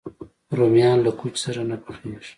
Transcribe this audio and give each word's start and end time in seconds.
رومیان 0.57 0.97
له 1.05 1.11
کوچ 1.19 1.35
سره 1.45 1.61
نه 1.69 1.77
پخېږي 1.83 2.29